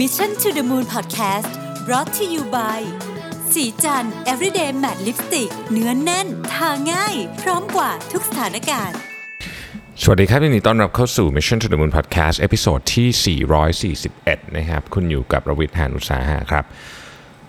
[0.00, 1.50] Mission to the Moon Podcast
[1.86, 2.80] brought to you by
[3.52, 8.98] ศรีจันทร์ everyday matte lipstick เนื้อแน่น ทาง่าย พร้อมกว่าทุกสถานการณ์
[10.02, 13.38] สวัสดีครับยินดีต้อนรับเข้าสู่ Mission to the Moon Podcast episode ที่
[14.00, 16.64] 441 นะครับ คุณอยู่กับประวิทย์หานุตสาหะครับ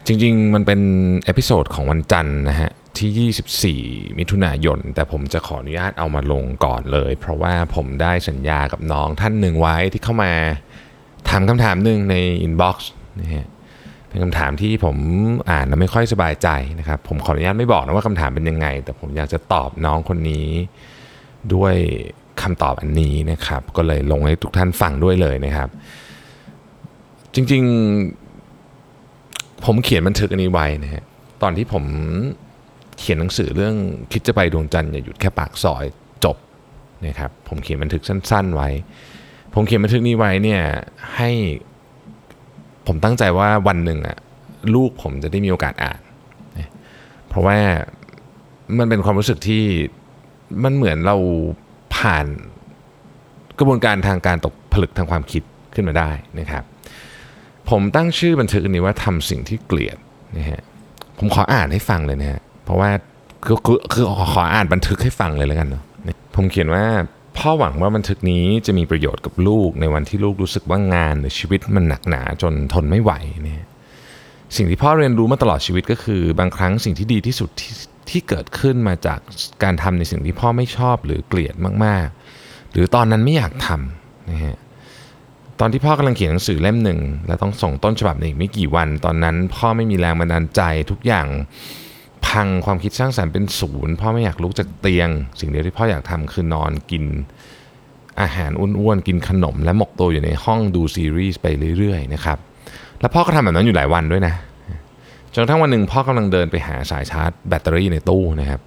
[0.08, 0.82] จริงๆ มันเป็น
[1.26, 10.34] episode ของวันจันทร์นะฮะที่ 24 มิถุนายน แต่ผมจะขออนุญาตเอามาลงก่อนเลย เพราะว่าผมได้สัญญากับน้องท่านหนึ่งไว้ที่เข้ามา
[11.30, 13.46] ถามคำถามหนึ่งใน inbox นะฮะ
[14.08, 14.98] เป็นคำถามที่ผม
[15.50, 20.48] อ่านแล้วไม่ค่อยสบายใจนะครับ ผมขออนุญาตไม่บอกนะว่าคำถามเป็นยังไง แต่ผมอยากจะตอบน้องคนนี้
[21.54, 21.76] ด้วย
[22.42, 25.70] คำตอบอันนี้นะครับ ก็เลยลงให้ทุกท่านฟังด้วยเลยนะครับ
[27.34, 31.04] จริงๆผมเขียนบันทึกอันนี้ไว้นะฮะ
[31.42, 31.84] ตอนที่ผม
[33.00, 33.76] เขียนหนังสือเรื่อง
[34.12, 35.84] คิดจะไปดวงจันทร์อย่าหยุดแค่ปากซอย
[36.26, 36.38] จบ
[37.06, 38.70] นะครับผมเขียนบันทึกสั้น ๆ ไว้
[39.56, 40.62] ผมเขียนบันทึกนี้ไว้เนี่ย
[41.16, 41.30] ให้
[42.88, 44.18] ผมตั้งใจว่าวันหนึ่งอะ
[44.76, 46.02] ลูกผมจะได้มีโอกาสอ่าน
[47.28, 47.58] เพราะว่า
[48.78, 49.64] มันเป็นความรู้สึกที่
[50.64, 51.16] มันเหมือนเรา
[51.96, 52.26] ผ่าน
[53.60, 56.64] กระบวนการทางการตกผลึกทางความคิดขึ้นมาได้นะครับ
[57.70, 59.98] ผมตั้งชื่อบันทึกนี้ว่าทำสิ่งที่เกลียด
[60.38, 60.62] นะฮะ
[61.20, 62.90] ผมขออ่านให้ฟังเลยนะฮะเพราะว่า
[63.46, 65.84] คือคือคือขออ่านบันทึกให้ฟังเลยแล้วกันเนาะ
[66.36, 66.84] ผมเขียนว่า
[67.38, 73.12] พ่อหวังว่าบันทึกนี้จะมีประโยชน์กับลูกในวันที่ลูกรู้สึกว่างานหรือชีวิตมันหนักหนาจนทนไม่ไหว
[73.44, 73.66] เนี่ย
[74.56, 77.74] สิ่งที่พ่อเรียนรู้มาตลอดชีวิตก็คือ บางครั้งสิ่งที่ดีที่สุดที่
[78.10, 79.20] ที่เกิดขึ้นมาจาก
[79.64, 81.56] การทำในสิ่งที่พ่อไม่ชอบหรือเกลียด
[81.86, 84.58] มากๆ หรือตอนนั้นไม่อยากทำนะฮะ
[85.60, 90.62] ตอนที่พ่อกำลังเขียนหนังสือเล่มหนึ่ง แล้วต้องส่งต้นฉบับในอีกไม่กี่วัน ตอนนั้นพ่อไม่มีแรงบันดาลใจ
[90.92, 91.28] ทุกอย่าง
[92.28, 95.10] พังความคิดสร้างสรรค์เป็นศูนย์พ่อไม่อยากลุกจากเตียง
[95.40, 97.04] สิ่งเดียวที่พ่ออยากทำคือนอนกิน
[98.22, 102.38] อาหารอ้วนๆกินขนม และหมกตัวอยู่ในห้องดูซีรีส์ไปเรื่อยๆนะครับ
[103.00, 104.34] แล้วพ่อก็ทำแบบนั้นอยู่หลายวันด้วยนะ
[105.34, 108.62] จนกระทั่งวันหนึ่งพ่อกำลังเดินไปหาสายชาร์จแบตเตอรี่ในตู้นะครับ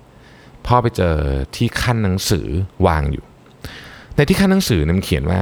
[0.67, 1.17] พ่อไปเจอ
[1.57, 2.47] ที่ขั้นหนังสือ
[2.87, 3.25] วางอยู่
[4.17, 5.41] ในที่ขั้นหนังสือนั้นเขียนว่า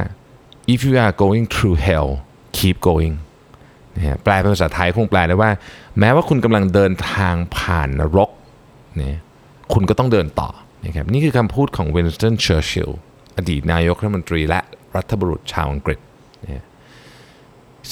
[0.72, 2.08] if you are going through hell
[2.58, 3.14] keep going
[3.96, 5.50] นะแปลเป็นภาษาไทยคงแปลได้ว่า
[5.98, 8.30] แม้ว่าคุณกำลังเดินทางผ่านนรก
[9.00, 9.18] นี่ย
[9.72, 10.50] คุณก็ต้องเดินต่อ
[10.84, 13.00] นะครับนี่คือคำพูดของวินสตันเชอร์ชิลล์
[13.36, 14.60] อดีตนายกรัฐมนตรีและ
[14.96, 15.98] รัฐบุรุษชาวอังกฤษ
[16.44, 16.64] นะ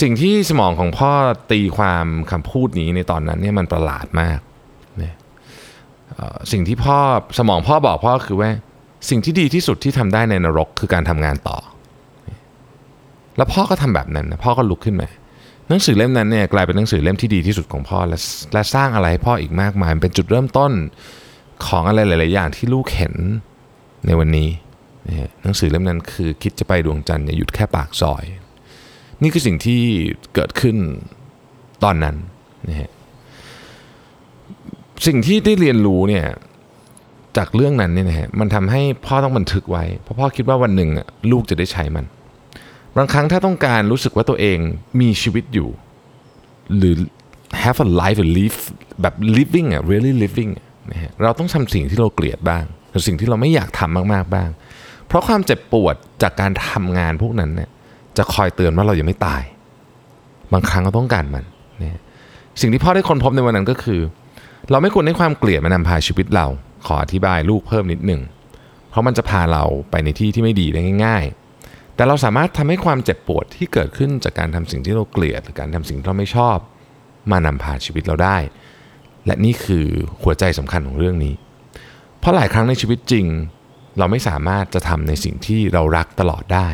[0.01, 1.13] สิ่งที่สมองของพ่อ
[1.53, 4.39] ตีความคำพูดนี้ในตอนนั้นเนี่ยมันประหลาดมาก
[5.03, 5.13] นะ
[6.53, 6.99] สิ่งที่พ่อ
[7.39, 8.51] สมองพ่อบอกพ่อคือว่า
[9.11, 11.59] สิ่งที่ดีที่สุดที่ทำได้ในนรกคือการทำงานต่อ
[13.37, 15.09] แล้วพ่อก็ทำแบบนั้นนะพ่อก็ลุกขึ้นมา
[15.69, 18.19] หนังสือเล่มนั้นเนี่ยกลายเป็นหนังสือเล่มที่ดีที่สุดของพ่อ และ
[18.53, 20.73] และสร้างอะไรให้พ่ออีกมากมายเป็นจุดเริ่มต้น
[21.67, 23.15] ของอะไรหลาย ๆ อย่างที่ลูกเห็น
[24.07, 24.49] ในวันนี้
[25.09, 25.11] น
[25.43, 28.25] หนังสือเล่มนั้นคือคิดจะไปดวงจันทร์อย่าหยุดแค่ปากซอย
[29.23, 29.81] นี่คือสิ่งที่
[30.35, 30.77] เกิดขึ้น
[31.85, 32.17] ตอนนั้น
[32.69, 32.91] นะฮะ
[35.07, 36.27] สิ่งที่ได้เรียนรู้เนี่ย
[37.37, 40.91] จากเรื่องนั้นเนี่ยนะฮะมันทำให้พ่อต้องบันทึกไว้เพราะพ่อคิดว่าวันหนึ่ง
[41.33, 42.05] ลูกจะได้ใช้มัน
[42.97, 44.59] บางครั้งถ้าต้องการรู้สึกว่าตัวเอง
[45.01, 45.69] มีชีวิตอยู่
[46.77, 46.95] หรือ
[47.63, 48.59] have a life a live
[49.03, 50.51] แบบ living อะ really living
[50.91, 54.51] นะฮะเราต้องทำสิ่งที่เราเกลียดบ้างหรือสิ่งที่เราไม่อยากทำมากๆบ้าง
[55.07, 57.71] เพราะความเจ็บปวดจากการทำงานพวกนั้นเนี่ย
[58.17, 59.43] จะคอยเตือนว่าเรายังไม่ตาย
[60.53, 61.45] บางครั้งเราต้องการมัน
[61.83, 62.01] นะ
[62.61, 64.01] สิ่งที่พ่อได้ค้นพบในวันนั้นก็คือ
[64.71, 66.47] เราไม่ควรให้ความเกลียดมานำพาชีวิตเรา
[66.87, 68.21] ขออธิบายลูกเพิ่มนิดหนึ่ง
[68.91, 71.44] เพราะมันจะพาเราไปในที่ที่ไม่ดีได้ง่าย ๆ
[71.95, 76.57] แต่เราสามารถทำให้ความเจ็บปวดที่เกิดขึ้นจากการทำสิ่งที่เราเกลียด หรือการทำสิ่งที่เราไม่ชอบ
[77.31, 78.37] มานำพาชีวิตเราได้
[79.27, 79.87] และนี่คือ
[80.23, 81.35] หัวใจสำคัญของเรื่องนี้
[82.19, 83.27] เพราะหลายครั้งในชีวิตจริง
[83.99, 86.69] เราไม่สามารถจะทำในสิ่งที่เรารักตลอดได้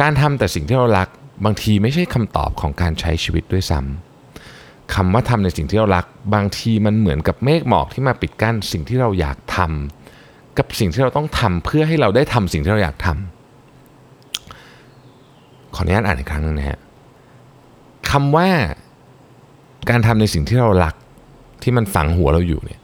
[0.00, 1.08] การทำแต่สิ่งที่เรารัก
[1.44, 13.41] บางทีไม่ใช่คำตอบของการใช้ชีวิตด้วยซ้ำคำว่าทำในสิ่งที่เรารัก บางทีมันเหมือนกับเมฆหมอกที่มาปิดกั้นสิ่งที่เราอยากทำกับสิ่งที่เราต้องทำเพื่อให้เราได้ทำสิ่งที่เราอยากทำ
[15.74, 16.80] ขออนุญาตอ่านอีกครั้งนึงนะฮะ
[18.10, 18.48] คำว่า
[19.90, 20.94] การทำในสิ่งที่เรารัก
[21.62, 22.80] ที่มันฝังหัวเราอยู่เนี่ย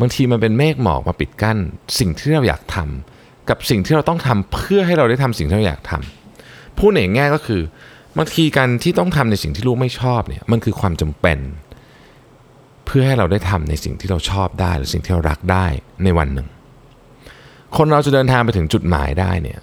[0.00, 1.58] บางทีมันเป็นเมฆหมอกมาปิดกั้น
[1.98, 7.62] สิ่งที่เราอยากทำกับสิ่งที่เราต้องทำเพื่อให้เราได้ทำสิ่งที่เราอยากทำพูดในแง่ก็คือ
[8.18, 11.38] บางทีการที่ต้องทำในสิ่งที่ลูกไม่ชอบเนี่ยมันคือความจำเป็น
[12.86, 15.66] เพื่อให้เราได้ทำในสิ่งที่เราชอบได้ หรือสิ่งที่เรารักได้
[16.04, 16.48] ในวันหนึ่ง
[17.76, 19.58] คนเราจะเดินทางไปถึงจุดหมายได้เนี่ย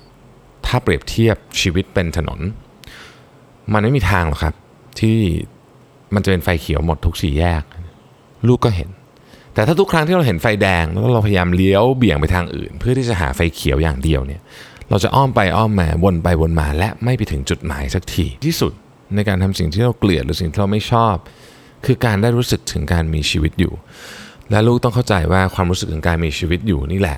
[0.72, 2.40] ถ้าเปรียบเทียบชีวิตเป็นถนน
[3.74, 4.56] มันไม่มีทางหรอกครับ
[5.00, 5.18] ที่
[6.14, 7.64] มันจะเป็นไฟเขียวหมดทุกสี่แยก
[8.48, 8.90] ลูกก็เห็น
[9.54, 14.42] แต่ถ้าทุกครั้งที่เราเห็นไฟแดงแล้วเราพยายามเลี้ยวเบี่ยงไปทางอื่น เพื่อที่จะหาไฟเขียวอย่างเดียวเนี่ย
[14.90, 18.74] เราจะอ้อมไปอ้อมมาวนไปวนมาและไม่ไปถึงจุดหมายสักทีที่สุด
[19.16, 21.16] ในการทำสิ่งที่เราเกลียดหรือสิ่งที่เราไม่ชอบ
[21.86, 23.74] คือการได้รู้สึกถึงการมีชีวิตอยู่
[24.52, 27.18] และลูกต้องเข้าใจว่าความรู้สึกถึงการมีชีวิตอยู่นี่แหละ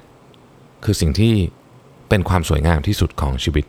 [0.83, 1.33] คือสิ่งที่
[2.13, 3.65] เป็นความสวยงามที่สุดของชีวิต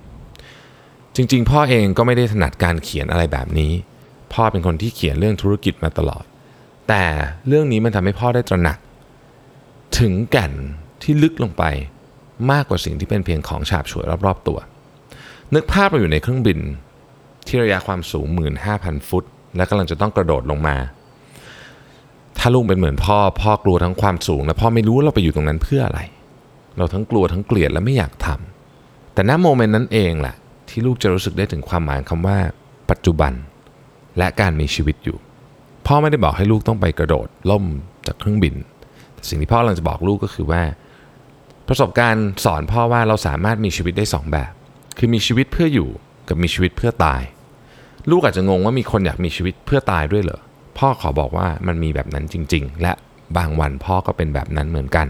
[1.17, 3.73] จริงๆ พ่อเองก็ไม่ได้ถนัดการเขียนอะไรแบบนี้
[4.33, 6.25] พ่อเป็นคนที่เขียนเรื่องธุรกิจมาตลอด
[6.89, 7.05] แต่
[7.47, 8.79] เรื่องนี้มันทำให้พ่อได้ตระหนัก
[9.99, 10.53] ถึงแก่น
[11.03, 11.65] ที่ลึกลงไป
[12.51, 14.59] มากกว่าสิ่งที่เป็นเพียงของฉาบฉวยรอบๆตัว
[15.55, 16.59] นึกภาพเราอยู่ในเครื่องบิน
[17.47, 18.27] ที่ระยะความสูง
[18.69, 19.25] 15,000 ฟุต
[19.57, 20.77] และกำลังจะต้องกระโดดลงมา
[22.39, 26.01] ถ้าลูกเป็นเหมือนพ่อ พ่อกลัวทั้งความสูง และพ่อไม่รู้ว่าเราไปอยู่ตรงนั้นเพื่ออะไร
[26.77, 30.37] เราทั้งกลัวทั้งเกลียดและไม่อยากทำแต่ณโมเมนต์นั้นเองแหละ
[30.69, 32.39] ที่ลูกจะรู้สึกได้ถึงความหมายคำว่า
[32.91, 33.33] ปัจจุบัน
[34.19, 35.19] และการมีชีวิตอยู่
[35.87, 37.65] พ่อไม่ได้บอกให้ลูกต้องไปกระโดดล่ม
[38.07, 38.55] จากเครื่องบิน
[39.15, 40.63] แต่สิ่งที่พ่อกำลังจะบอกลูกก็คือว่า
[41.69, 44.53] ประสบการณ์สอนพ่อว่าเราสามารถมีชีวิตได้สองแบบ
[44.99, 45.89] คือมีชีวิตเพื่ออยู่
[46.29, 47.23] กับมีชีวิตเพื่อตาย
[48.11, 50.41] ลูกอาจจะงงว่ามีคนอยากมีชีวิตเพื่อตายด้วยเหรอ
[50.79, 52.93] พ่อขอบอกว่ามันมีแบบนั้นจริง ๆ และ
[53.37, 55.07] บางวันพ่อก็เป็นแบบนั้นเหมือนกัน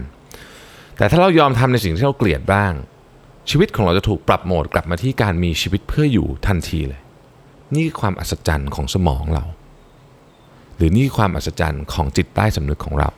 [0.97, 2.73] แต่ถ้าเรายอมทำในสิ่งที่เราเกลียดบ้าง
[3.49, 7.01] ชีวิตของเราจะถูกปรับโหมดกลับมาที่การมีชีวิตเพื่ออยู่ทันทีเลย
[7.73, 9.45] นี่คือความอัศจรรย์ของสมองเรา
[10.77, 13.09] หรือนี่ความอัศจรรย์ของจิตใต้สำนึกของเรา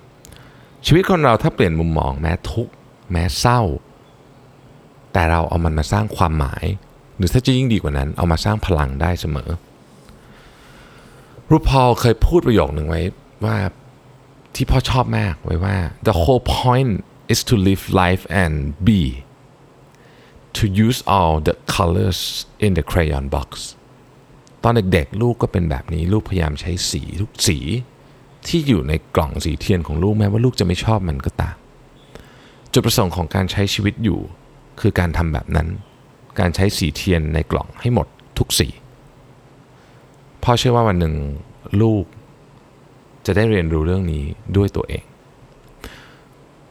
[0.85, 2.73] ชีวิตคนเราถ้าเปลี่ยนมุมมองแม้ทุกข์
[3.11, 3.61] แม้เศร้า
[5.13, 6.65] แต่เราเอามันมาสร้างความหมาย
[7.17, 9.49] หรือถ้าจะยิ่งดีกว่านั้นเอามาสร้างพลังได้เสมอ
[11.49, 13.01] รูปพอลเคยพูดประโยคหนึ่งไว้
[13.45, 13.57] ว่า
[14.55, 15.75] ที่พ่อชอบมากไว้ว่า
[16.07, 16.91] the whole point
[17.33, 18.55] is to live life and
[18.87, 19.01] be
[20.57, 22.19] to use all the colors
[22.65, 23.49] in the crayon box
[24.63, 27.57] ตอนเด็กๆลูกก็เป็นแบบนี้ลูกพยายามใช้สีทุกสี
[28.47, 31.55] ที่อยู่ในกล่องสีเทียนของลูกแม้ว่าลูกจะไม่ชอบมันก็ตาม
[32.73, 34.19] จุดประสงค์ของการใช้ชีวิตอยู่
[34.79, 35.67] คือการทำแบบนั้น
[36.39, 38.07] การใช้สีเทียนในกล่องให้หมด
[38.37, 38.67] ทุกสี
[40.43, 41.15] พ่อเชื่อว่าวันหนึ่ง
[41.81, 42.05] ลูก
[43.25, 44.23] จะได้เรียนรู้เรื่องนี้
[44.57, 45.03] ด้วยตัวเอง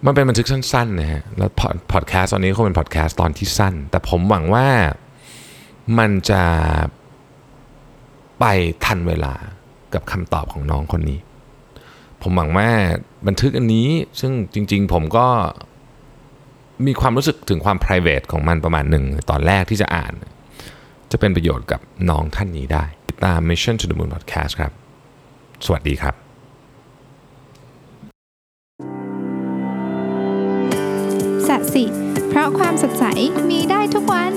[0.04, 1.50] มันเป็นบันทึกสั้นๆนะฮะแล้ว
[1.92, 4.68] พอดแคสต์ตอนนี้คงเป็นพอดแคสต์ตอนที่สั้น แต่ผมหวังว่า
[5.98, 6.42] มันจะ
[8.40, 8.44] ไป
[8.84, 9.34] ทันเวลา
[9.94, 11.18] กับคำตอบของน้องคนนี้
[12.22, 12.68] ผมหวังว่า
[13.26, 13.88] บันทึกอันนี้
[14.20, 15.26] ซึ่งจริง ๆ ผมก็
[16.86, 20.12] มีความรู้สึกถึงความ p r i v a t ของมันประมาณหนึ่งตอนแรกที่จะอ่าน
[21.10, 24.72] จะเป็นประโยชน์กับน้องท่านนี้ได้ ติดตาม Mission to the Moon Podcast ครับ
[25.66, 26.25] สวัสดีครับ
[31.74, 31.84] สิ
[32.28, 33.04] เพราะความสดใส
[33.50, 34.32] มีได้ทุกวัน